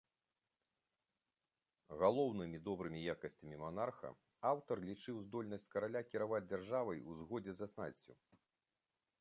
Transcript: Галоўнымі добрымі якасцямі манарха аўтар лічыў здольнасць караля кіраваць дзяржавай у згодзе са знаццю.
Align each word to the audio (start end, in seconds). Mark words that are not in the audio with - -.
Галоўнымі 2.03 2.61
добрымі 2.69 3.03
якасцямі 3.15 3.61
манарха 3.65 4.09
аўтар 4.53 4.77
лічыў 4.89 5.23
здольнасць 5.27 5.69
караля 5.77 6.01
кіраваць 6.15 6.43
дзяржавай 6.51 6.99
у 7.09 7.19
згодзе 7.21 7.53
са 7.61 7.65
знаццю. 7.75 8.13